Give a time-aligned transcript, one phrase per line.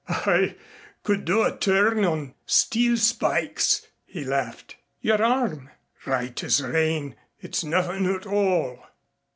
[0.09, 0.55] "I
[1.03, 4.75] could do a turn on steel spikes," he laughed.
[4.99, 5.69] "Your arm?"
[6.07, 7.15] "Right as rain.
[7.39, 8.83] It's nothing at all."